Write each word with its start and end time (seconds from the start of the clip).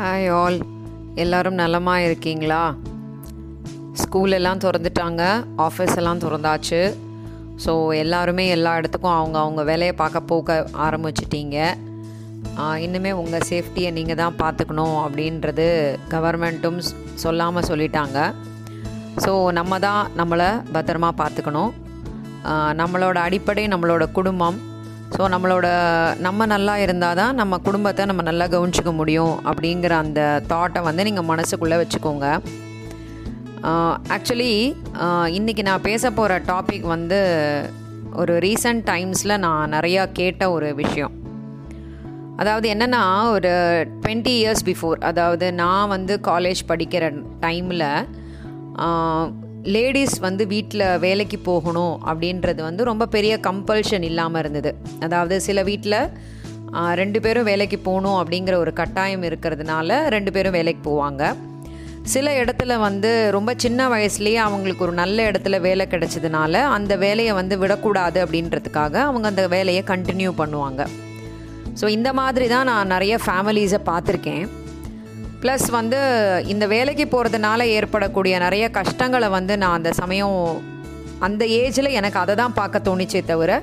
Hi 0.00 0.28
all 0.40 0.56
எல்லாரும் 1.22 1.56
நலமாக 1.60 2.04
இருக்கீங்களா? 2.08 2.60
ஸ்கூல் 4.02 4.36
எல்லாம் 4.36 4.60
திறந்துட்டாங்க. 4.64 5.22
ஆஃபீஸ் 5.64 5.94
எல்லாம் 6.00 6.20
திறந்தாச்சு. 6.24 6.80
ஸோ 7.64 7.72
எல்லாருமே 8.02 8.44
எல்லா 8.56 8.72
இடத்துக்கும் 8.80 9.16
அவங்க 9.16 9.36
அவங்க 9.44 9.62
வேலையை 9.70 9.94
பார்க்க 10.02 10.22
போக 10.32 10.58
ஆரம்பிச்சிட்டீங்க. 10.86 11.56
இன்னுமே 12.84 13.12
உங்கள் 13.22 13.46
சேஃப்டியை 13.50 13.90
நீங்கள் 13.98 14.20
தான் 14.22 14.38
பார்த்துக்கணும் 14.42 14.96
அப்படின்றது 15.06 15.66
கவர்மெண்ட்டும் 16.14 16.78
சொல்லாமல் 17.24 17.68
சொல்லிட்டாங்க. 17.70 18.30
ஸோ 19.26 19.34
நம்ம 19.60 19.80
தான் 19.88 20.02
நம்மளை 20.20 20.50
பத்திரமா 20.76 21.12
பார்த்துக்கணும். 21.22 21.72
நம்மளோட 22.82 23.18
அடிப்படை 23.28 23.66
நம்மளோட 23.74 24.06
குடும்பம் 24.20 24.60
ஸோ 25.14 25.22
நம்மளோட 25.34 25.66
நம்ம 26.26 26.46
நல்லா 26.52 26.74
இருந்தால் 26.84 27.18
தான் 27.20 27.38
நம்ம 27.40 27.58
குடும்பத்தை 27.66 28.02
நம்ம 28.10 28.22
நல்லா 28.28 28.46
கவனிச்சிக்க 28.54 28.90
முடியும் 28.92 29.34
அப்படிங்கிற 29.50 29.92
அந்த 30.04 30.20
தாட்டை 30.48 30.80
வந்து 30.88 31.06
நீங்கள் 31.08 31.28
மனசுக்குள்ளே 31.30 31.78
வச்சுக்கோங்க. 31.82 32.26
ஆக்சுவலி 34.14 34.52
இன்றைக்கி 35.38 35.62
நான் 35.68 35.86
பேச 35.88 36.10
போகிற 36.10 36.38
டாபிக் 36.50 36.86
வந்து 36.94 37.20
ஒரு 38.20 38.34
ரீசன்ட் 38.44 38.84
டைம்ஸில் 38.90 39.42
நான் 39.46 39.72
நிறையா 39.72 40.04
கேட்ட 40.18 40.50
ஒரு 40.56 40.68
விஷயம். 40.74 41.14
அதாவது 42.42 42.66
என்னென்னா 42.74 43.02
ஒரு 43.34 43.52
டுவெண்ட்டி 44.02 44.32
இயர்ஸ் 44.40 44.64
பிஃபோர் 44.64 44.98
அதாவது 45.10 45.46
நான் 45.62 45.92
வந்து 45.94 46.14
காலேஜ் 46.26 46.60
படிக்கிற 46.68 47.04
டைமில் 47.40 47.86
லேடிஸ் 49.74 50.16
வந்து 50.18 50.46
வீட்டில் 50.46 50.86
வேலைக்கு 51.06 51.38
போகணும் 51.50 51.94
அப்படின்றது 52.10 52.60
வந்து 52.62 52.82
ரொம்ப 52.84 53.06
பெரிய 53.14 53.34
கம்பல்ஷன் 53.48 54.06
இல்லாமல் 54.10 54.40
இருந்தது. 54.42 54.70
அதாவது 55.06 55.40
சில 55.46 55.62
வீட்டில் 55.62 56.00
ரெண்டு 57.00 57.18
பேரும் 57.24 57.48
வேலைக்கு 57.50 57.78
போகணும் 57.78 58.18
அப்படிங்கிற 58.22 58.54
ஒரு 58.64 58.72
கட்டாயம் 58.72 59.22
இருக்கிறதுனால 59.22 59.98
ரெண்டு 60.14 60.32
பேரும் 60.32 60.56
வேலைக்கு 60.58 60.82
போவாங்க. 60.90 61.22
சில 62.14 62.26
இடத்துல 62.42 62.72
வந்து 62.78 63.30
ரொம்ப 63.36 63.50
சின்ன 63.64 63.88
வயசுலேயே 63.94 64.38
அவங்களுக்கு 64.44 64.84
ஒரு 64.86 64.94
நல்ல 65.00 65.30
இடத்துல 65.30 65.60
வேலை 65.60 65.86
கிடைச்சதுனால 65.92 66.62
அந்த 66.76 66.96
வேலையை 66.96 67.32
வந்து 67.40 67.58
விடக்கூடாது 67.58 68.18
அப்படின்றதுக்காக 68.26 68.94
அவங்க 69.08 69.28
அந்த 69.32 69.44
வேலையை 69.56 69.82
கண்டினியூ 69.92 70.32
பண்ணுவாங்க. 70.42 70.84
ஸோ 71.80 71.88
இந்த 71.96 72.12
மாதிரி 72.20 72.48
தான் 72.54 72.68
நான் 72.70 72.92
நிறைய 72.94 73.18
ஃபேமிலிஸை 73.24 73.80
பார்த்துருக்கேன். 73.90 74.46
ப்ளஸ் 75.42 75.66
வந்து 75.70 75.98
இந்த 76.46 76.66
வேலைக்கு 76.66 77.04
போகிறதுனால 77.04 77.60
ஏற்படக்கூடிய 77.62 78.38
நிறைய 78.38 78.70
கஷ்டங்களை 78.70 79.28
வந்து 79.28 79.58
நான் 79.58 79.72
அந்த 79.72 79.92
சமயம் 79.92 80.38
அந்த 81.18 81.44
ஏஜில் 81.44 81.90
எனக்கு 81.90 82.18
அதை 82.18 82.34
தான் 82.34 82.54
பார்க்க 82.54 82.86
தோணிச்சே 82.88 83.24
தவிர 83.24 83.62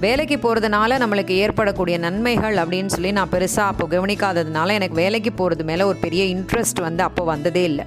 வேலைக்கு 0.00 0.36
போகிறதுனால 0.36 0.98
நம்மளுக்கு 1.02 1.34
ஏற்படக்கூடிய 1.44 1.98
நன்மைகள் 1.98 2.56
அப்படின்னு 2.56 2.86
சொல்லி 2.86 3.12
நான் 3.12 3.32
பெருசாக 3.32 3.70
அப்போ 3.72 3.86
கவனிக்காததுனால 3.86 4.72
எனக்கு 4.72 4.94
வேலைக்கு 4.94 5.32
போகிறது 5.32 5.64
மேலே 5.64 5.82
ஒரு 5.82 5.98
பெரிய 6.04 6.24
இன்ட்ரெஸ்ட் 6.36 6.80
வந்து 6.80 7.02
அப்போ 7.02 7.24
வந்ததே 7.24 7.64
இல்லை. 7.64 7.86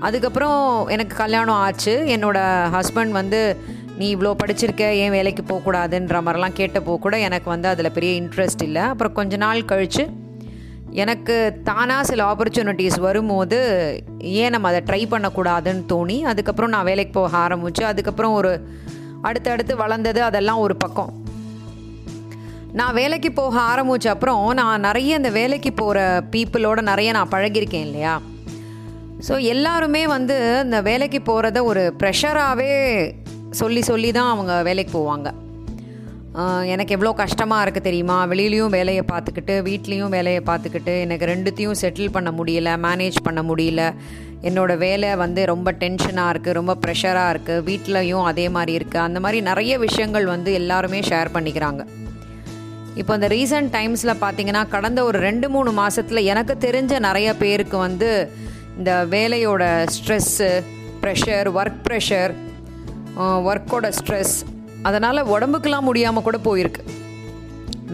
அதுக்கப்புறம் 0.00 0.88
எனக்கு 0.88 1.16
கல்யாணம் 1.16 1.60
ஆச்சு. 1.64 2.04
என்னோடய 2.16 2.70
ஹஸ்பண்ட் 2.76 3.10
வந்து 3.20 3.56
நீ 3.96 4.16
இவ்வளோ 4.16 4.34
படிச்சிருக்க 4.42 4.80
ஏன் 5.02 5.10
வேலைக்கு 5.10 5.42
போகக்கூடாதுன்ற 5.42 6.18
மாதிரிலாம் 6.26 6.58
கேட்டப்போ 6.60 6.98
கூட 6.98 7.18
எனக்கு 7.18 7.48
வந்து 7.50 7.68
அதில் 7.68 7.94
பெரிய 7.98 8.22
இன்ட்ரெஸ்ட் 8.22 8.62
இல்லை. 8.62 8.82
அப்புறம் 8.82 9.12
கொஞ்ச 9.12 9.36
நாள் 9.36 9.68
கழித்து 9.72 10.04
எனக்கு 10.92 11.60
தானாக 11.64 12.04
சில 12.04 12.24
ஆப்பர்ச்சுனிட்டிஸ் 12.24 13.00
வரும்போது 13.00 13.58
ஏன் 14.18 14.50
நம்ம 14.50 14.68
அதை 14.68 14.80
ட்ரை 14.86 15.14
பண்ணக்கூடாதுன்னு 15.14 15.84
தோணி 15.88 16.22
அதுக்கப்புறம் 16.22 16.70
நான் 16.70 16.84
வேலைக்கு 16.84 17.12
போக 17.12 17.36
ஆரம்பித்து 17.36 17.84
அதுக்கப்புறம் 17.84 18.32
ஒரு 18.32 18.68
அடுத்தடுத்து 19.22 19.76
வளர்ந்தது 19.76 20.22
அதெல்லாம் 20.22 20.58
ஒரு 20.58 20.76
பக்கம். 20.76 21.12
நான் 22.72 22.94
வேலைக்கு 22.94 23.32
போக 23.32 23.60
ஆரம்பித்த 23.60 24.10
அப்புறம் 24.10 24.52
நான் 24.52 24.80
நிறைய 24.80 25.16
இந்த 25.16 25.30
வேலைக்கு 25.30 25.72
போகிற 25.72 26.24
பீப்புளோட 26.30 26.80
நிறைய 26.80 27.12
நான் 27.12 27.28
பழகியிருக்கேன் 27.28 27.86
இல்லையா? 27.88 28.20
ஸோ 29.28 29.40
எல்லாருமே 29.40 30.06
வந்து 30.06 30.60
இந்த 30.64 30.82
வேலைக்கு 30.82 31.18
போகிறத 31.18 31.62
ஒரு 31.62 31.94
ப்ரெஷராகவே 31.98 32.70
சொல்லி 33.50 33.82
சொல்லி 33.82 34.12
தான் 34.12 34.30
அவங்க 34.30 34.62
வேலைக்கு 34.62 34.92
போவாங்க. 34.98 35.32
எனக்கு 36.72 36.94
எவ்வளோ 36.96 37.12
கஷ்டமாக 37.20 37.64
இருக்குது 37.64 37.86
தெரியுமா? 37.86 38.16
வெளியிலையும் 38.32 38.74
வேலையை 38.76 39.04
பார்த்துக்கிட்டு 39.12 39.54
வீட்லேயும் 39.68 40.12
வேலையை 40.16 40.42
பார்த்துக்கிட்டு 40.50 40.92
எனக்கு 41.04 41.24
ரெண்டுத்தையும் 41.32 41.78
செட்டில் 41.82 42.12
பண்ண 42.16 42.30
முடியல 42.38 42.72
மேனேஜ் 42.86 43.18
பண்ண 43.26 43.42
முடியல. 43.50 43.84
என்னோடய 44.48 44.82
வேலை 44.84 45.08
வந்து 45.22 45.40
ரொம்ப 45.52 45.72
டென்ஷனாக 45.80 46.32
இருக்குது 46.32 46.58
ரொம்ப 46.58 46.74
ப்ரெஷராக 46.84 47.32
இருக்குது 47.34 47.64
வீட்லேயும் 47.68 48.28
அதே 48.30 48.46
மாதிரி 48.56 48.72
இருக்குது 48.78 49.04
அந்த 49.06 49.20
மாதிரி 49.24 49.40
நிறைய 49.50 49.72
விஷயங்கள் 49.86 50.26
வந்து 50.34 50.52
எல்லாருமே 50.60 51.00
ஷேர் 51.10 51.32
பண்ணிக்கிறாங்க. 51.36 51.82
இப்போ 53.00 53.12
இந்த 53.18 53.28
ரீசன்ட் 53.34 53.72
டைம்ஸில் 53.76 54.20
பார்த்தீங்கன்னா 54.22 54.62
கடந்த 54.76 55.00
ஒரு 55.08 55.18
ரெண்டு 55.26 55.48
மூணு 55.56 55.72
மாதத்தில் 55.80 56.28
எனக்கு 56.32 56.56
தெரிஞ்ச 56.66 56.92
நிறைய 57.08 57.28
பேருக்கு 57.42 57.76
வந்து 57.86 58.08
இந்த 58.78 58.92
வேலையோட 59.16 59.62
ஸ்ட்ரெஸ்ஸு 59.96 60.48
ப்ரெஷர் 61.02 61.50
ஒர்க் 61.60 61.82
ப்ரெஷர் 61.88 62.32
ஒர்க்கோட 63.50 63.88
ஸ்ட்ரெஸ் 63.98 64.34
அதனால் 64.88 65.28
உடம்புக்கெலாம் 65.34 65.88
முடியாமல் 65.88 66.26
கூட 66.28 66.38
போயிருக்கு. 66.44 66.82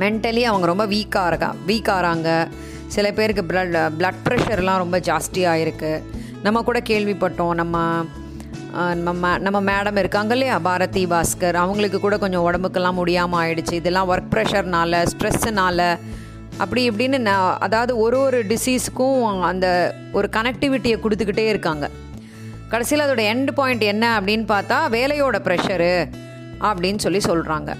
மென்டலி 0.03 0.43
அவங்க 0.51 0.67
ரொம்ப 0.71 0.85
வீக்காக 0.87 1.31
இருக்கா 1.31 1.51
வீக் 1.69 1.91
ஆகிறாங்க 1.95 2.31
சில 2.95 3.07
பேருக்கு 3.19 3.43
ப்ளட் 3.51 3.77
ப்ளட் 3.99 4.21
ப்ரெஷர்லாம் 4.27 4.83
ரொம்ப 4.83 4.97
ஜாஸ்தியாக 5.09 5.63
இருக்குது 5.65 6.03
நம்ம 6.47 6.63
கூட 6.69 6.79
கேள்விப்பட்டோம் 6.91 7.55
நம்ம 7.61 7.77
நம்ம 9.07 9.39
நம்ம 9.45 9.59
மேடம் 9.69 9.99
இருக்காங்க 10.01 10.33
இல்லையா 10.37 10.57
பாரதி 10.67 11.03
பாஸ்கர் 11.13 11.57
அவங்களுக்கு 11.63 11.99
கூட 12.01 12.15
கொஞ்சம் 12.25 12.45
உடம்புக்கெல்லாம் 12.47 12.99
முடியாமல் 13.01 13.41
ஆயிடுச்சு. 13.43 13.75
இதெல்லாம் 13.81 14.11
ஒர்க் 14.13 14.31
ப்ரெஷர்னால 14.35 15.01
ஸ்ட்ரெஸ்ஸுனால 15.13 15.81
அப்படி 16.63 16.83
இப்படின்னு 16.91 17.19
நான் 17.29 17.57
அதாவது 17.67 17.93
ஒரு 18.05 18.19
ஒரு 18.27 18.39
டிசீஸுக்கும் 18.53 19.41
அந்த 19.51 19.67
ஒரு 20.19 20.29
கனெக்டிவிட்டியை 20.37 20.99
கொடுத்துக்கிட்டே 21.01 21.47
இருக்காங்க. 21.53 21.89
கடைசியில் 22.69 23.05
அதோட 23.07 23.25
எண்ட் 23.33 23.53
பாயிண்ட் 23.61 23.85
என்ன 23.93 24.05
அப்படின்னு 24.21 24.47
பார்த்தா 24.55 24.79
வேலையோட 24.97 25.39
ப்ரெஷரு 25.49 25.93
அப்படின்னு 26.69 27.03
சொல்லி 27.05 27.19
சொல்கிறாங்க 27.19 27.73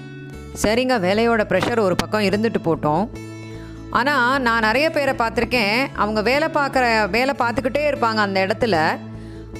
சரிங்க 0.63 0.95
வேலையோட 1.05 1.41
ப்ரெஷர் 1.49 1.79
ஒரு 1.79 1.95
பக்கம் 1.95 2.27
இருந்துட்டு 2.27 2.59
போட்டோம். 2.63 3.05
ஆனால் 3.89 4.41
நான் 4.41 4.65
நிறைய 4.67 4.87
பேரை 4.89 5.13
பார்த்துருக்கேன். 5.19 5.77
அவங்க 5.95 6.21
வேலை 6.21 6.47
பார்க்குற 6.55 7.09
வேலை 7.09 7.33
பார்த்துக்கிட்டே 7.41 7.83
இருப்பாங்க 7.89 8.15
அந்த 8.15 8.39
இடத்துல. 8.45 8.77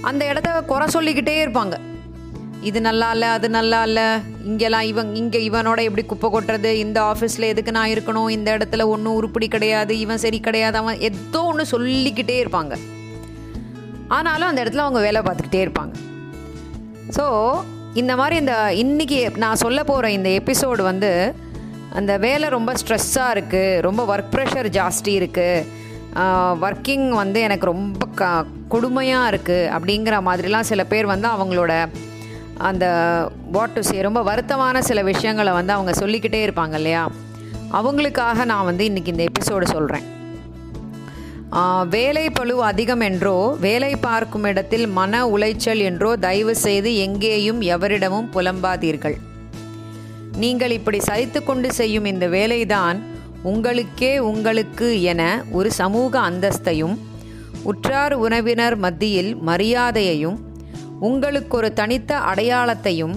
அந்த 0.01 0.25
இடத்த 0.25 0.49
குறை 0.71 0.87
சொல்லிக்கிட்டே 0.95 1.35
இருப்பாங்க. 1.45 1.75
இது 2.61 2.81
நல்லா 2.81 3.11
இல்லை 3.11 3.27
அது 3.27 3.49
நல்லா 3.49 3.83
இல்லை. 3.83 4.05
இங்கெல்லாம் 4.49 4.87
இவன் 4.91 5.15
இங்கே 5.15 5.39
இவனோட 5.49 5.79
எப்படி 5.87 6.03
குப்பை 6.05 6.29
கொட்டுறது? 6.33 6.71
இந்த 6.85 7.01
ஆஃபீஸில் 7.01 7.51
எதுக்கு 7.51 7.71
நான் 7.71 7.93
இருக்கணும்? 7.95 8.29
இந்த 8.29 8.57
இடத்துல 8.57 8.87
ஒன்றும் 8.87 9.15
உருப்படி 9.15 9.47
கிடையாது. 9.47 9.99
இவன் 9.99 10.23
சரி 10.25 10.39
கிடையாது. 10.39 10.77
அவன் 10.77 10.99
ஏதோ 10.99 11.41
ஒன்று 11.41 11.65
சொல்லிக்கிட்டே 11.73 12.37
இருப்பாங்க. 12.43 12.75
ஆனாலும் 14.07 14.49
அந்த 14.49 14.63
இடத்துல 14.63 14.85
அவங்க 14.87 14.99
வேலை 14.99 15.21
பார்த்துக்கிட்டே 15.21 15.63
இருப்பாங்க. 15.65 15.93
ஸோ 17.17 17.25
இந்த 17.97 18.15
மாதிரி 18.15 18.35
இந்த 18.35 18.53
இன்றைக்கி 18.75 19.37
நான் 19.37 19.55
சொல்ல 19.55 19.83
போகிற 19.83 20.11
இந்த 20.11 20.29
எபிசோடு 20.29 20.81
வந்து 20.81 21.11
அந்த 21.91 22.17
வேலை 22.17 22.49
ரொம்ப 22.49 22.73
ஸ்ட்ரெஸ்ஸாக 22.73 23.33
இருக்குது 23.35 23.81
ரொம்ப 23.81 24.17
ஒர்க் 24.17 24.31
ப்ரெஷர் 24.31 24.69
ஜாஸ்தி 24.69 25.11
இருக்குது 25.19 25.65
ஒர்க்கிங் 26.61 27.09
வந்து 27.09 27.41
எனக்கு 27.41 27.65
ரொம்ப 27.65 28.05
க 28.15 28.45
கொடுமையாக 28.69 29.29
இருக்குது 29.31 29.69
அப்படிங்கிற 29.71 30.21
மாதிரிலாம் 30.21 30.61
சில 30.61 30.83
பேர் 30.83 31.05
வந்து 31.05 31.27
அவங்களோட 31.27 31.73
அந்த 32.57 32.85
வாட் 33.51 33.73
டு 33.73 33.81
சே 33.81 34.01
ரொம்ப 34.01 34.23
வருத்தமான 34.23 34.79
சில 34.79 35.01
விஷயங்களை 35.03 35.53
வந்து 35.53 35.73
அவங்க 35.73 35.91
சொல்லிக்கிட்டே 35.93 36.47
இருப்பாங்க 36.47 36.73
இல்லையா? 36.73 37.03
அவங்களுக்காக 37.73 38.45
நான் 38.45 38.65
வந்து 38.65 38.89
இன்றைக்கி 38.89 39.07
இந்த 39.07 39.23
எபிசோடு 39.23 39.63
சொல்கிறேன் 39.63 40.05
வேலை 41.89 42.29
பழு 42.29 42.63
அதிகம் 42.63 42.99
என்றோ 42.99 43.57
வேலை 43.59 43.95
பார்க்கும் 43.95 44.43
இடத்தில் 44.43 44.87
மன 44.87 45.27
உளைச்சல் 45.27 45.77
என்றோ 45.77 46.15
தயவு 46.15 46.55
செய்து 46.55 46.95
எங்கேயும் 46.95 47.61
எவரிடமும் 47.61 48.29
புலம்பாதீர்கள். 48.33 49.15
நீங்கள் 50.37 50.71
இப்படி 50.71 50.97
சலித்து 50.97 51.43
கொண்டு 51.43 51.73
செய்யும் 51.73 52.05
இந்த 52.05 52.27
வேலைதான் 52.27 52.99
உங்களுக்கே 53.43 54.19
உங்களுக்கு 54.19 55.01
என 55.01 55.43
ஒரு 55.51 55.71
சமூக 55.71 56.19
அந்தஸ்தையும் 56.19 56.97
உற்றார் 57.63 58.13
உறவினர் 58.13 58.77
மத்தியில் 58.77 59.35
மரியாதையையும் 59.35 60.39
உங்களுக்கு 60.99 61.57
ஒரு 61.57 61.73
தனித்த 61.73 62.17
அடையாளத்தையும் 62.17 63.15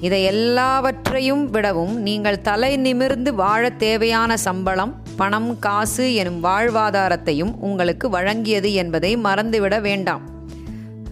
இதை 0.00 0.22
எல்லாவற்றையும் 0.22 1.50
விடவும் 1.50 1.98
நீங்கள் 2.00 2.40
தலை 2.40 2.76
நிமிர்ந்து 2.76 3.34
வாழ 3.34 3.70
தேவையான 3.70 4.36
சம்பளம் 4.36 4.99
பணம் 5.16 5.58
காசு 5.58 6.14
எனும் 6.14 6.44
வாழ்வாதாரத்தையும் 6.44 7.54
உங்களுக்கு 7.60 8.10
வழங்கியது 8.10 8.72
என்பதை 8.72 9.16
மறந்துவிட 9.16 9.80
வேண்டாம். 9.80 10.20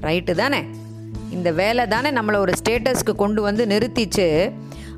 ரைட்டு 0.02 0.30
தானே? 0.30 0.62
இந்த 1.30 1.52
வேலை 1.52 1.86
தானே 1.86 2.10
நம்மளை 2.10 2.36
ஒரு 2.36 2.52
ஸ்டேட்டஸ்க்கு 2.64 3.14
கொண்டு 3.16 3.42
வந்து 3.42 3.66
நிறுத்திச்சு. 3.66 4.52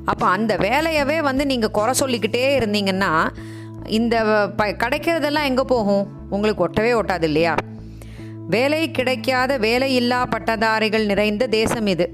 அப்போ 0.05 0.27
அந்த 0.27 0.57
வேலையவே 0.57 1.21
வந்து 1.21 1.45
நீங்கள் 1.45 1.71
குறை 1.71 1.93
சொல்லிக்கிட்டே 1.93 2.59
இருந்தீங்கன்னா 2.59 3.27
இந்த 3.85 4.47
ப 4.55 4.65
கிடைக்கிறதெல்லாம் 4.67 5.43
எங்கே 5.43 5.63
போகும்? 5.63 6.07
உங்களுக்கு 6.29 6.67
ஒட்டவே 6.67 7.03
ஒட்டாது 7.03 7.23
இல்லையா? 7.23 7.55
வேலை 8.47 8.91
கிடைக்காத 8.91 9.59
வேலையில்லா 9.59 10.25
பட்டதாரிகள் 10.29 11.05
நிறைந்த 11.05 11.47
தேசம் 11.47 11.87
இது. 11.87 12.13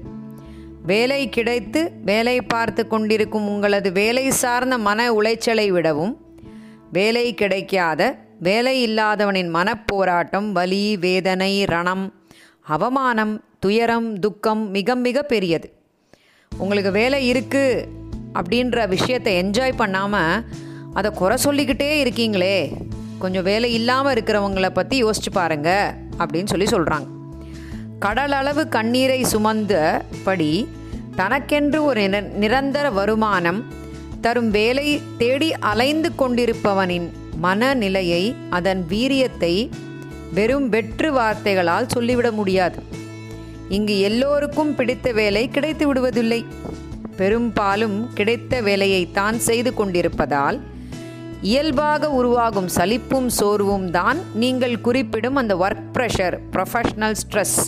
வேலை 0.82 1.28
கிடைத்து 1.28 1.92
வேலை 2.04 2.42
பார்த்து 2.42 2.86
கொண்டிருக்கும் 2.86 3.48
உங்களது 3.48 3.92
வேலை 3.92 4.30
சார்ந்த 4.30 4.78
மன 4.78 5.12
உளைச்சலை 5.12 5.68
விடவும் 5.68 6.20
வேலை 6.92 7.34
கிடைக்காத 7.34 8.18
வேலை 8.38 8.86
இல்லாதவனின் 8.86 9.54
மனப்போராட்டம் 9.54 10.52
வலி 10.52 10.96
வேதனை 10.96 11.64
ரணம் 11.64 12.12
அவமானம் 12.62 13.44
துயரம் 13.58 14.18
துக்கம் 14.18 14.70
மிக 14.70 14.94
மிக 14.94 15.22
பெரியது. 15.22 15.72
உங்களுக்கு 16.58 16.90
வேலை 16.90 17.32
இருக்குது 17.32 17.86
அப்படின்ற 18.34 18.88
விஷயத்தை 18.88 19.44
என்ஜாய் 19.44 19.76
பண்ணாமல் 19.76 20.44
அதை 20.94 21.10
குறை 21.10 21.36
சொல்லிக்கிட்டே 21.36 22.04
இருக்கீங்களே 22.04 22.76
கொஞ்சம் 23.18 23.42
வேலை 23.42 23.72
இல்லாமல் 23.72 24.14
இருக்கிறவங்கள 24.14 24.70
பற்றி 24.70 25.04
யோசிச்சு 25.04 25.30
பாருங்க 25.32 25.94
அப்படின்னு 26.18 26.46
சொல்லி 26.46 26.64
சொல்கிறாங்க 26.64 27.06
கடல் 27.98 28.32
அளவு 28.32 28.68
கண்ணீரை 28.68 29.22
சுமந்தபடி 29.22 30.68
தனக்கென்று 31.16 31.84
ஒரு 31.84 32.00
நிர- 32.00 32.32
நிரந்தர 32.36 32.90
வருமானம் 32.90 33.64
தரும் 34.20 34.50
வேலை 34.50 35.00
தேடி 35.18 35.52
அலைந்து 35.52 36.12
கொண்டிருப்பவனின் 36.18 37.10
மனநிலையை 37.36 38.34
அதன் 38.50 38.84
வீரியத்தை 38.88 39.70
வெறும் 40.34 40.68
வெற்று 40.68 41.12
வார்த்தைகளால் 41.12 41.86
சொல்லிவிட 41.86 42.30
முடியாது. 42.30 42.82
இங்கு 43.68 44.00
எல்லோருக்கும் 44.00 44.74
பிடித்த 44.74 45.12
வேலை 45.12 45.48
கிடைத்து 45.48 45.92
விடுவதில்லை. 45.92 46.44
பெரும்பாலும் 47.16 48.12
கிடைத்த 48.14 48.60
வேலையை 48.60 49.10
தான் 49.12 49.38
செய்து 49.38 49.74
கொண்டிருப்பதால் 49.74 50.60
இயல்பாக 51.40 52.10
உருவாகும் 52.10 52.68
சலிப்பும் 52.68 53.28
சோர்வும் 53.28 53.90
தான் 53.90 54.18
நீங்கள் 54.34 54.80
குறிப்பிடும் 54.80 55.36
அந்த 55.36 55.56
ஒர்க் 55.56 55.88
ப்ரெஷர் 55.92 56.38
ப்ரொஃபஷனல் 56.52 57.18
ஸ்ட்ரெஸ் 57.22 57.58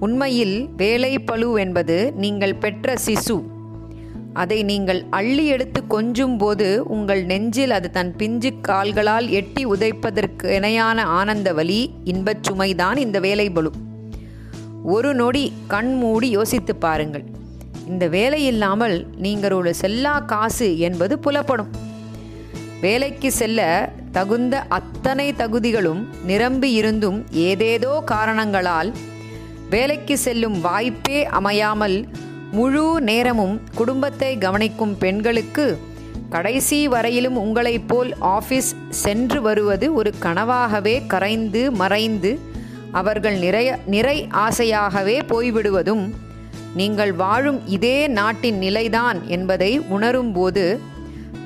உண்மையில் 0.00 0.68
வேலை 0.76 1.18
பளு 1.18 1.58
என்பது 1.58 2.12
நீங்கள் 2.14 2.54
பெற்ற 2.54 2.94
சிசு. 3.06 3.49
அதை 4.32 4.62
நீங்கள் 4.62 5.06
அள்ளி 5.10 5.46
எடுத்து 5.46 5.86
கொஞ்சும் 5.86 6.38
போது 6.38 6.88
உங்கள் 6.88 7.24
நெஞ்சில் 7.24 7.70
அது 7.70 7.90
தன் 7.90 8.16
பிஞ்சு 8.16 8.50
கால்களால் 8.60 9.28
எட்டி 9.28 9.66
உதைப்பதற்கு 9.66 10.44
இணையான 10.44 11.04
ஆனந்த 11.04 11.52
வலி 11.52 11.90
இன்பச் 12.04 12.42
சுமைதான் 12.50 12.96
இந்த 12.96 13.20
வேலை 13.20 13.50
பளு 13.50 13.70
ஒரு 14.84 15.14
நொடி 15.14 15.52
கண் 15.66 15.94
மூடி 15.94 16.30
யோசித்து 16.30 16.76
பாருங்கள். 16.76 17.24
இந்த 17.86 18.08
வேலை 18.08 18.44
இல்லாமல் 18.44 19.06
நீங்கள் 19.16 19.52
ஒரு 19.52 19.74
செல்லா 19.74 20.20
காசு 20.20 20.78
என்பது 20.78 21.18
புலப்படும். 21.18 21.70
வேலைக்கு 22.80 23.32
செல்ல 23.32 23.92
தகுந்த 24.12 24.62
அத்தனை 24.68 25.32
தகுதிகளும் 25.32 26.08
நிரம்பி 26.24 26.72
இருந்தும் 26.72 27.26
ஏதேதோ 27.30 28.02
காரணங்களால் 28.04 28.92
வேலைக்கு 29.70 30.18
செல்லும் 30.18 30.60
வாய்ப்பே 30.60 31.26
அமையாமல் 31.26 32.06
முழு 32.52 33.00
நேரமும் 33.00 33.60
குடும்பத்தை 33.74 34.38
கவனிக்கும் 34.38 34.98
பெண்களுக்கு 34.98 35.78
கடைசி 36.28 36.88
வரையிலும் 36.88 37.36
உங்களைப் 37.36 37.88
போல் 37.88 38.10
ஆஃபீஸ் 38.20 38.70
சென்று 38.88 39.42
வருவது 39.42 39.94
ஒரு 39.94 40.10
கனவாகவே 40.22 41.06
கரைந்து 41.06 41.72
மறைந்து 41.72 42.38
அவர்கள் 42.92 43.38
நிறைய 43.38 43.78
நிறை 43.86 44.28
ஆசையாகவே 44.32 45.16
போய்விடுவதும் 45.28 46.04
நீங்கள் 46.74 47.12
வாழும் 47.12 47.60
இதே 47.66 48.06
நாட்டின் 48.08 48.58
நிலைதான் 48.58 49.28
என்பதை 49.28 49.80
உணரும்போது 49.80 50.64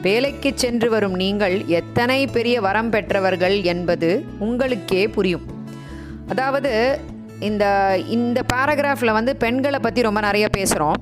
வேலைக்கு 0.03 0.53
சென்று 0.55 0.91
வரும் 0.91 1.15
நீங்கள் 1.15 1.67
எத்தனை 1.67 2.27
பெரிய 2.27 2.61
வரம் 2.61 2.91
பெற்றவர்கள் 2.91 3.63
என்பது 3.63 4.25
உங்களுக்கே 4.39 5.09
புரியும். 5.09 5.47
அதாவது 6.29 6.73
இந்த 7.41 7.97
இந்த 8.09 8.43
பேராகிராஃபில் 8.53 9.13
வந்து 9.13 9.37
பெண்களை 9.37 9.79
பற்றி 9.79 10.03
ரொம்ப 10.03 10.21
நிறைய 10.21 10.49
பேசுகிறோம் 10.57 10.93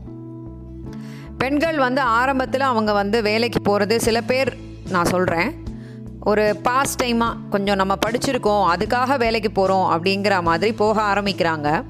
பெண்கள் 1.38 1.78
வந்து 1.78 2.00
ஆரம்பத்தில் 2.00 2.60
அவங்க 2.60 2.92
வந்து 2.92 3.22
வேலைக்கு 3.22 3.60
போகிறது 3.60 4.00
சில 4.00 4.20
பேர் 4.20 4.56
நான் 4.88 5.04
சொல்கிறேன் 5.04 5.60
ஒரு 6.20 6.56
பாஸ்ட் 6.62 7.02
டைமாக 7.02 7.36
கொஞ்சம் 7.50 7.76
நம்ம 7.76 7.94
படிச்சிருக்கோம் 8.06 8.66
அதுக்காக 8.76 9.18
வேலைக்கு 9.18 9.50
போகிறோம் 9.50 9.90
அப்படிங்கிற 9.92 10.42
மாதிரி 10.42 10.72
போக 10.72 11.02
ஆரம்பிக்கிறாங்க. 11.02 11.82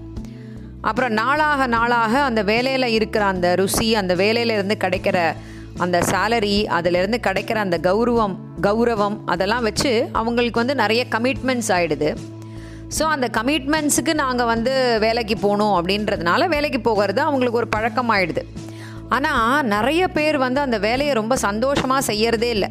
அப்புறம் 0.81 1.13
நாளாக 1.13 1.67
நாளாக 1.67 2.23
அந்த 2.23 2.43
வேலையில் 2.43 2.87
இருக்கிற 2.87 3.25
அந்த 3.25 3.55
ருசி 3.55 3.95
அந்த 3.95 4.15
வேலையிலேருந்து 4.15 4.75
கிடைக்கிற 4.79 5.33
அந்த 5.79 6.01
சேலரி 6.01 6.65
அதிலேருந்து 6.65 7.15
கிடைக்கிற 7.23 7.55
அந்த 7.55 7.79
கௌரவம் 7.83 8.37
கௌரவம் 8.63 9.21
அதெல்லாம் 9.27 9.63
வச்சு 9.63 10.09
அவங்களுக்கு 10.13 10.59
வந்து 10.59 10.75
நிறைய 10.75 11.07
கமிட்மெண்ட்ஸ் 11.11 11.69
ஆகிடுது 11.69 12.17
ஸோ 12.97 13.05
அந்த 13.15 13.27
கமிட்மெண்ட்ஸுக்கு 13.37 14.13
நாங்கள் 14.23 14.49
வந்து 14.53 14.73
வேலைக்கு 15.05 15.37
போகணும் 15.45 15.75
அப்படின்றதுனால 15.79 16.49
வேலைக்கு 16.55 16.81
போகிறது 16.81 17.21
அவங்களுக்கு 17.29 17.61
ஒரு 17.63 17.69
பழக்கம் 17.69 18.13
ஆயிடுது 18.15 18.43
ஆனால் 19.17 19.67
நிறைய 19.75 20.03
பேர் 20.17 20.37
வந்து 20.45 20.61
அந்த 20.61 20.79
வேலையை 20.79 21.15
ரொம்ப 21.21 21.35
சந்தோஷமாக 21.47 22.13
செய்யறதே 22.13 22.51
இல்லை. 22.57 22.71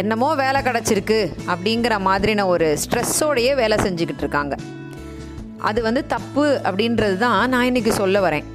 என்னமோ 0.00 0.28
வேலை 0.34 0.60
கிடச்சிருக்கு 0.68 1.18
அப்படிங்கிற 1.52 1.94
மாதிரின 2.08 2.46
ஒரு 2.46 2.68
ஸ்ட்ரெஸ்ஸோடையே 2.84 3.52
வேலை 3.60 3.76
செஞ்சுக்கிட்டு 3.86 4.24
இருக்காங்க. 4.24 4.54
அது 5.68 5.82
வந்து 5.82 6.02
தப்பு 6.14 6.46
அப்படின்றது 6.68 7.16
தான் 7.26 7.48
நான் 7.52 7.68
இன்னைக்கு 7.70 7.92
சொல்ல 7.92 8.20
வரேன். 8.28 8.46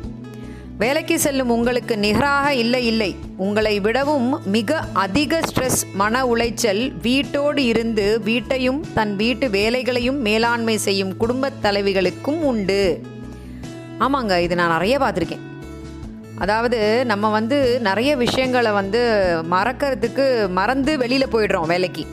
வேலைக்கு 0.81 1.19
செல்லும் 1.19 1.49
உங்களுக்கு 1.49 1.97
நிகராக 1.97 2.53
இல்லை 2.55 2.85
இல்லை. 2.85 3.15
உங்களை 3.45 3.79
விடவும் 3.79 4.27
மிக 4.45 4.77
அதிக 4.93 5.39
ஸ்ட்ரெஸ் 5.39 5.81
மன 5.93 6.21
உளைச்சல் 6.25 6.81
வீட்டோடு 7.01 7.63
இருந்து 7.71 8.05
வீட்டையும் 8.23 8.79
தன் 8.93 9.15
வீட்டு 9.15 9.49
வேலைகளையும் 9.49 10.19
மேலாண்மை 10.27 10.77
செய்யும் 10.77 11.17
குடும்பத் 11.17 11.59
தலைவிகளுக்கும் 11.63 12.39
உண்டு. 12.51 12.79
ஆமாங்க 13.99 14.39
இது 14.39 14.55
நான் 14.55 14.71
நிறைய 14.71 14.97
பார்த்துருக்கேன். 14.99 15.43
அதாவது 16.37 16.79
நம்ம 17.05 17.29
வந்து 17.29 17.79
நிறைய 17.79 18.15
விஷயங்களை 18.15 18.71
வந்து 18.71 19.01
மறக்கிறதுக்கு 19.51 20.49
மறந்து 20.59 20.97
வெளியில் 20.97 21.33
போயிடுறோம் 21.33 21.69
வேலைக்கு. 21.73 22.05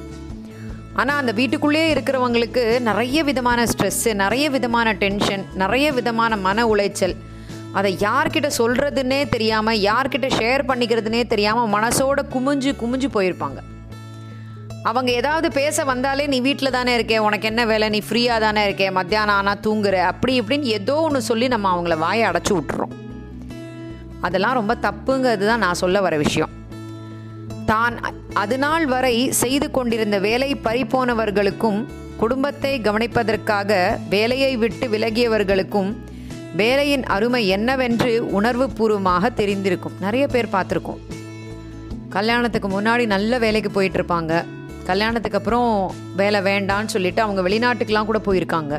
ஆனால் 0.94 1.16
அந்த 1.16 1.32
வீட்டுக்குள்ளேயே 1.32 1.94
இருக்கிறவங்களுக்கு 1.94 2.80
நிறைய 2.80 3.22
விதமான 3.24 3.64
ஸ்ட்ரெஸ்ஸு 3.64 4.14
நிறைய 4.24 4.50
விதமான 4.50 4.92
டென்ஷன் 4.92 5.46
நிறைய 5.54 5.92
விதமான 5.92 6.36
மன 6.36 6.66
உளைச்சல் 6.74 7.16
அதை 7.78 7.90
யார்கிட்ட 8.06 8.48
சொல்கிறதுனே 8.58 9.20
தெரியாமல் 9.34 9.80
யார்கிட்ட 9.88 10.28
ஷேர் 10.38 10.62
பண்ணிக்கிறதுனே 10.68 11.22
தெரியாமல் 11.32 11.72
மனசோட 11.76 12.20
குமிஞ்சு 12.34 12.70
குமிஞ்சு 12.82 13.08
போயிருப்பாங்க. 13.16 13.58
அவங்க 14.90 15.10
ஏதாவது 15.20 15.48
பேச 15.58 15.84
வந்தாலே 15.90 16.24
நீ 16.32 16.38
வீட்டில் 16.40 16.74
தானே 16.76 16.92
இருக்கே 16.98 17.18
உனக்கு 17.26 17.46
என்ன 17.50 17.62
வேலை? 17.72 17.86
நீ 17.94 18.00
ஃப்ரீயாக 18.08 18.44
தானே 18.46 18.62
இருக்கே 18.68 18.88
மத்தியானம் 18.98 19.38
ஆனால் 19.40 19.62
தூங்குற. 19.66 19.96
அப்படி 20.12 20.32
இப்படின்னு 20.40 20.72
ஏதோ 20.78 20.96
ஒன்று 21.06 21.22
சொல்லி 21.30 21.48
நம்ம 21.54 21.70
அவங்கள 21.74 21.96
வாயை 22.04 22.24
அடைச்சி 22.30 22.52
விட்டுறோம். 22.56 22.94
அதெல்லாம் 24.26 24.58
ரொம்ப 24.60 24.74
தப்புங்கிறது 24.86 25.44
தான் 25.50 25.64
நான் 25.66 25.80
சொல்ல 25.82 26.00
வர 26.06 26.16
விஷயம். 26.24 26.52
தான் 27.72 27.94
அதுநாள் 28.42 28.84
வரை 28.94 29.14
செய்து 29.42 29.68
கொண்டிருந்த 29.76 30.16
வேலை 30.28 30.50
பறிபோனவர்களுக்கும் 30.66 31.80
குடும்பத்தை 32.22 32.72
கவனிப்பதற்காக 32.80 33.70
வேலையை 34.14 34.52
விட்டு 34.64 34.86
விலகியவர்களுக்கும் 34.88 35.90
வேலையின் 36.60 37.04
அருமை 37.14 37.40
என்னவென்று 37.54 38.10
உணர்வு 38.38 38.66
பூர்வமாக 38.76 39.30
தெரிந்திருக்கும். 39.38 39.94
நிறைய 40.04 40.24
பேர் 40.34 40.48
பார்த்துருக்கோம். 40.54 41.00
கல்யாணத்துக்கு 42.16 42.68
முன்னாடி 42.74 43.04
நல்ல 43.14 43.38
வேலைக்கு 43.44 43.70
போயிட்டு 43.76 43.98
இருப்பாங்க 43.98 44.32
கல்யாணத்துக்கு 44.90 45.38
அப்புறம் 45.38 45.70
வேலை 46.20 46.40
வேண்டான்னு 46.48 46.92
சொல்லிட்டு 46.94 47.20
அவங்க 47.24 47.40
வெளிநாட்டுக்கெலாம் 47.46 48.08
கூட 48.10 48.18
போயிருக்காங்க. 48.26 48.74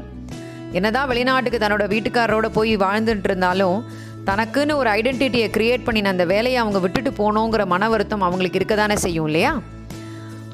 என்னதான் 0.78 1.10
வெளிநாட்டுக்கு 1.12 1.60
தன்னோட 1.64 1.86
வீட்டுக்காரரோட 1.94 2.48
போய் 2.58 2.74
வாழ்ந்துட்டு 2.86 3.28
இருந்தாலும் 3.30 3.78
தனக்குன்னு 4.30 4.78
ஒரு 4.82 4.90
ஐடென்டிட்டியை 5.00 5.50
கிரியேட் 5.58 5.86
பண்ணின 5.88 6.12
அந்த 6.16 6.26
வேலையை 6.34 6.60
அவங்க 6.64 6.80
விட்டுட்டு 6.86 7.12
போகணுங்கிற 7.20 7.66
மன 7.74 7.90
வருத்தம் 7.94 8.26
அவங்களுக்கு 8.28 8.60
இருக்க 8.60 8.76
தானே 8.82 8.98
செய்யும் 9.06 9.28
இல்லையா? 9.30 9.52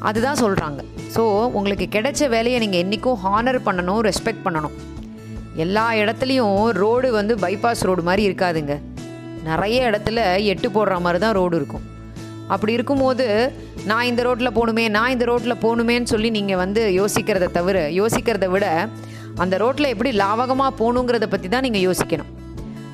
அதுதான் 0.09 0.41
சொல்கிறாங்க 0.43 0.81
ஸோ 1.15 1.23
உங்களுக்கு 1.57 1.87
கிடைச்ச 1.97 2.29
வேலையை 2.35 2.59
நீங்கள் 2.65 2.83
என்றைக்கும் 2.83 3.21
ஹானர் 3.25 3.59
பண்ணணும் 3.67 4.01
ரெஸ்பெக்ட் 4.09 4.45
பண்ணணும். 4.47 4.75
எல்லா 5.63 5.85
இடத்துலையும் 6.01 6.59
ரோடு 6.83 7.07
வந்து 7.17 7.33
பைபாஸ் 7.43 7.85
ரோடு 7.87 8.03
மாதிரி 8.09 8.23
இருக்காதுங்க. 8.29 8.75
நிறைய 9.49 9.79
இடத்துல 9.89 10.19
எட்டு 10.53 10.67
போடுற 10.75 10.95
மாதிரி 11.05 11.19
தான் 11.23 11.35
ரோடு 11.39 11.55
இருக்கும். 11.59 11.83
அப்படி 12.53 12.71
இருக்கும்போது 12.77 13.25
நான் 13.89 14.07
இந்த 14.11 14.21
ரோட்டில் 14.27 14.55
போகணுமே 14.57 14.85
நான் 14.97 15.13
இந்த 15.15 15.25
ரோட்டில் 15.29 15.61
போகணுமேன்னு 15.65 16.11
சொல்லி 16.13 16.29
நீங்கள் 16.37 16.61
வந்து 16.63 16.81
யோசிக்கிறத 16.99 17.51
தவிர 17.57 17.77
யோசிக்கிறத 17.99 18.47
விட 18.53 18.65
அந்த 19.43 19.55
ரோட்டில் 19.63 19.91
எப்படி 19.93 20.11
லாவகமாக 20.23 20.71
போகணுங்கிறத 20.81 21.27
பற்றி 21.33 21.47
தான் 21.53 21.65
நீங்கள் 21.67 21.85
யோசிக்கணும். 21.87 22.31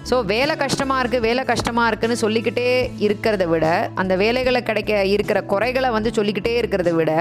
ஸோ 0.10 0.18
வேலை 0.34 0.54
கஷ்டமாக 0.64 1.02
இருக்குது 1.02 1.26
வேலை 1.28 1.42
கஷ்டமாக 1.50 1.90
இருக்குன்னு 1.90 2.18
சொல்லிக்கிட்டே 2.24 2.68
இருக்கிறத 3.08 3.46
விட 3.54 3.66
அந்த 4.02 4.14
வேலைகளை 4.22 4.62
கிடைக்க 4.70 5.02
இருக்கிற 5.16 5.40
குறைகளை 5.54 5.90
வந்து 5.98 6.12
சொல்லிக்கிட்டே 6.18 6.54
இருக்கிறத 6.62 6.94
விட 7.00 7.12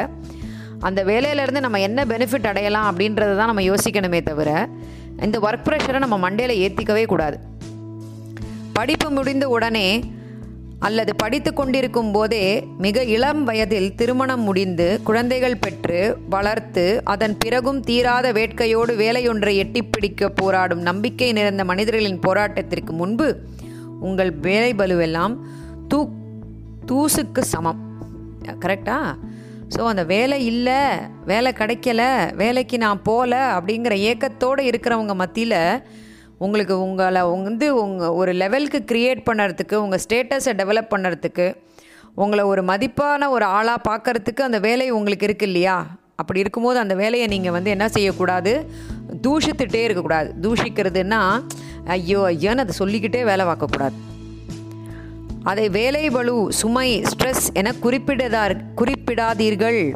அந்த 0.88 1.00
வேலையிலேருந்து 1.10 1.64
நம்ம 1.64 1.80
என்ன 1.88 2.04
பெனிஃபிட் 2.12 2.48
அடையலாம் 2.52 2.88
அப்படின்றத 2.90 3.34
தான் 3.40 3.50
நம்ம 3.52 3.64
யோசிக்கணுமே 3.70 4.20
தவிர 4.30 4.50
இந்த 5.22 5.38
ஒர்க் 5.38 5.66
ப்ரெஷரை 5.68 5.98
நம்ம 5.98 6.16
மண்டையில் 6.24 6.60
ஏற்றிக்கவே 6.64 7.06
கூடாது. 7.06 7.38
படிப்பு 8.72 9.10
முடிந்த 9.10 9.48
உடனே 9.48 9.88
அல்லது 10.78 11.16
படித்து 11.16 11.54
கொண்டிருக்கும் 11.54 12.12
போதே 12.12 12.66
மிக 12.78 13.02
இளம் 13.04 13.44
வயதில் 13.44 13.94
திருமணம் 13.94 14.40
முடிந்து 14.40 15.00
குழந்தைகள் 15.04 15.56
பெற்று 15.56 16.18
வளர்த்து 16.28 17.00
அதன் 17.04 17.36
பிறகும் 17.38 17.80
தீராத 17.80 18.32
வேட்கையோடு 18.32 18.94
வேலையொன்றை 18.96 19.54
எட்டிப்பிடிக்க 19.64 20.30
போராடும் 20.34 20.80
நம்பிக்கை 20.80 21.32
நிறைந்த 21.32 21.64
மனிதர்களின் 21.64 22.20
போராட்டத்திற்கு 22.26 22.90
முன்பு 22.90 23.28
உங்கள் 24.00 24.32
வேலை 24.46 24.72
பலுவெல்லாம் 24.74 25.36
தூ 25.88 26.08
தூசுக்கு 26.86 27.40
சமம். 27.40 27.80
கரெக்டா 28.42 28.98
ஸோ 29.74 29.80
அந்த 29.84 30.02
வேலை 30.04 30.36
இல்லை 30.50 30.80
வேலை 31.24 31.50
கிடைக்கல 31.52 32.02
வேலைக்கு 32.34 32.76
நான் 32.78 33.02
போகல 33.02 33.34
அப்படிங்கிற 33.56 33.94
ஏக்கத்தோடு 34.10 34.62
இருக்கிறவங்க 34.70 35.14
மத்தியில் 35.14 35.60
உங்களுக்கு 36.38 36.74
உங்களை 36.78 37.22
வந்து 37.22 37.66
உங்கள் 37.82 38.16
ஒரு 38.20 38.32
லெவலுக்கு 38.32 38.80
க்ரியேட் 38.90 39.22
பண்ணுறதுக்கு 39.28 39.74
உங்கள் 39.84 40.02
ஸ்டேட்டஸை 40.04 40.52
டெவலப் 40.60 40.92
பண்ணுறதுக்கு 40.94 41.46
உங்களை 42.14 42.44
ஒரு 42.44 42.62
மதிப்பான 42.62 43.28
ஒரு 43.30 43.44
ஆளாக 43.56 43.86
பார்க்கறதுக்கு 43.88 44.42
அந்த 44.48 44.58
வேலை 44.58 44.86
உங்களுக்கு 44.90 45.26
இருக்கு 45.28 45.46
இல்லையா? 45.46 45.76
அப்படி 46.16 46.40
இருக்கும்போது 46.40 46.78
அந்த 46.78 46.94
வேலையை 46.94 47.26
நீங்கள் 47.26 47.54
வந்து 47.56 47.70
என்ன 47.70 47.88
செய்யக்கூடாது? 47.88 48.52
தூஷித்துட்டே 49.26 49.82
இருக்கக்கூடாது. 49.86 50.30
தூஷிக்கிறதுன்னா 50.44 51.20
ஐயோ 51.96 52.22
ஐயோன்னு 52.30 52.64
அதை 52.64 52.74
சொல்லிக்கிட்டே 52.82 53.24
வேலை 53.24 53.44
பார்க்கக்கூடாது. 53.46 53.96
அதை 55.42 55.68
வேலை 55.68 56.10
பளு 56.10 56.46
சுமை 56.48 57.02
ஸ்ட்ரெஸ் 57.02 57.46
என 57.52 57.72
குறிப்பிடதார் 57.82 58.54
குறிப்பிடாதீர்கள். 58.76 59.94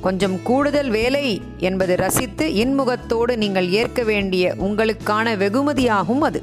கொஞ்சம் 0.00 0.42
கூடுதல் 0.42 0.90
வேலை 0.90 1.42
என்பது 1.58 1.96
ரசித்து 1.96 2.46
இன்முகத்தோடு 2.54 3.36
நீங்கள் 3.36 3.68
ஏற்க 3.68 4.02
வேண்டிய 4.02 4.54
உங்களுக்கான 4.58 5.36
வெகுமதியாகும் 5.36 6.20
அது. 6.20 6.42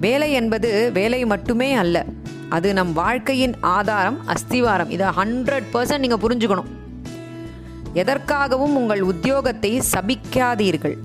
வேலை 0.00 0.32
என்பது 0.32 0.90
வேலை 0.92 1.24
மட்டுமே 1.24 1.72
அல்ல 1.72 2.04
அது 2.48 2.72
நம் 2.72 2.92
வாழ்க்கையின் 2.92 3.54
ஆதாரம் 3.60 4.18
அஸ்திவாரம். 4.26 4.90
இதை 4.90 5.06
ஹண்ட்ரட் 5.06 5.68
பர்சன்ட் 5.72 5.98
நீங்கள் 5.98 6.22
புரிஞ்சுக்கணும். 6.24 6.70
எதற்காகவும் 7.94 8.74
உங்கள் 8.76 9.02
உத்தியோகத்தை 9.02 9.80
சபிக்காதீர்கள். 9.92 10.96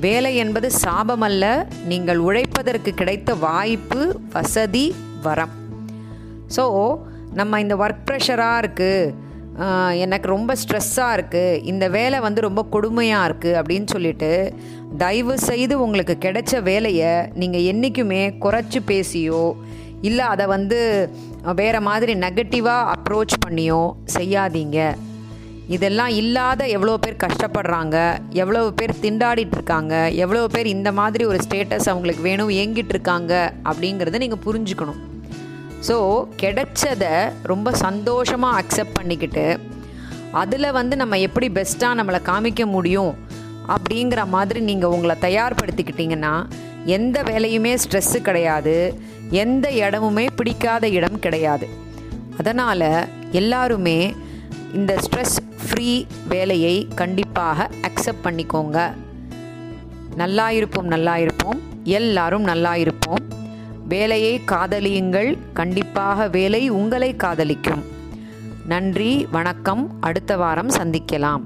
வேலை 0.00 0.36
என்பது 0.36 0.70
சாபமல்ல 0.84 1.66
நீங்கள் 1.84 2.18
உழைப்பதற்கு 2.18 2.90
கிடைத்த 2.90 3.34
வாய்ப்பு 3.34 4.20
வசதி 4.32 4.94
வரம். 5.26 5.52
ஸோ 6.56 6.64
நம்ம 7.40 7.60
இந்த 7.64 7.74
ஒர்க் 7.82 8.06
ப்ரெஷராக 8.08 8.62
இருக்குது 8.62 9.28
எனக்கு 10.04 10.26
ரொம்ப 10.34 10.52
ஸ்ட்ரெஸ்ஸாக 10.60 11.16
இருக்குது 11.16 11.60
இந்த 11.70 11.84
வேலை 11.96 12.18
வந்து 12.26 12.40
ரொம்ப 12.46 12.60
கொடுமையாக 12.74 13.26
இருக்குது 13.28 13.58
அப்படின்னு 13.60 13.88
சொல்லிட்டு 13.94 14.30
தயவு 15.02 15.34
செய்து 15.48 15.74
உங்களுக்கு 15.86 16.14
கிடைச்ச 16.24 16.62
வேலையை 16.70 17.12
நீங்கள் 17.42 17.66
என்றைக்குமே 17.72 18.22
குறைச்சி 18.44 18.80
பேசியோ 18.90 19.42
இல்லை 20.08 20.24
அதை 20.32 20.44
வந்து 20.54 20.78
வேறு 21.60 21.80
மாதிரி 21.88 22.12
நெகட்டிவாக 22.24 22.90
அப்ரோச் 22.94 23.36
பண்ணியோ 23.44 23.82
செய்யாதீங்க. 24.16 24.78
இதெல்லாம் 25.76 26.12
இல்லாத 26.20 26.62
எவ்வளோ 26.76 26.96
பேர் 27.02 27.22
கஷ்டப்படுறாங்க 27.24 27.96
எவ்வளோ 28.42 28.62
பேர் 28.78 28.94
திண்டாடிட்டு 29.04 29.56
இருக்காங்க 29.58 29.94
எவ்வளோ 30.24 30.46
பேர் 30.54 30.74
இந்த 30.76 30.90
மாதிரி 31.00 31.24
ஒரு 31.32 31.40
ஸ்டேட்டஸ் 31.46 31.90
அவங்களுக்கு 31.92 32.24
வேணும் 32.30 32.56
ஏங்கிட்டு 32.62 32.94
இருக்காங்க 32.96 33.32
அப்படிங்கிறத 33.70 34.20
நீங்கள் 34.24 34.44
புரிஞ்சுக்கணும். 34.46 35.00
ஸோ 35.88 35.96
கிடைச்சதை 36.40 37.12
ரொம்ப 37.50 37.68
சந்தோஷமாக 37.84 38.58
அக்செப்ட் 38.60 38.96
பண்ணிக்கிட்டு 38.98 39.46
அதில் 40.40 40.74
வந்து 40.78 40.94
நம்ம 41.02 41.18
எப்படி 41.26 41.46
பெஸ்ட்டாக 41.58 41.98
நம்மளை 42.00 42.20
காமிக்க 42.30 42.64
முடியும் 42.76 43.12
அப்படிங்கிற 43.74 44.20
மாதிரி 44.34 44.60
நீங்கள் 44.68 44.92
உங்களை 44.96 45.16
தயார்படுத்திக்கிட்டிங்கன்னா 45.26 46.34
எந்த 46.96 47.18
வேலையுமே 47.30 47.72
ஸ்ட்ரெஸ்ஸு 47.82 48.18
கிடையாது 48.28 48.76
எந்த 49.42 49.66
இடமுமே 49.84 50.26
பிடிக்காத 50.38 50.84
இடம் 50.98 51.18
கிடையாது. 51.24 51.66
அதனால் 52.40 52.88
எல்லாருமே 53.40 53.98
இந்த 54.78 54.92
ஸ்ட்ரெஸ் 55.04 55.36
ஃப்ரீ 55.64 55.90
வேலையை 56.32 56.74
கண்டிப்பாக 57.00 57.68
அக்செப்ட் 57.88 58.24
பண்ணிக்கோங்க. 58.26 58.78
நல்லா 60.22 60.46
இருப்போம் 60.58 60.88
நல்லா 60.94 61.16
இருப்போம். 61.24 61.58
எல்லாரும் 61.98 62.48
நல்லா 62.52 62.72
இருப்போம். 62.84 63.20
வேலையை 63.90 64.40
காதலியுங்கள். 64.46 65.38
கண்டிப்பாக 65.54 66.28
வேலை 66.28 66.68
உங்களை 66.68 67.16
காதலிக்கும். 67.16 67.82
நன்றி 68.66 69.26
வணக்கம். 69.30 69.96
அடுத்த 70.00 70.36
வாரம் 70.36 70.70
சந்திக்கலாம். 70.70 71.42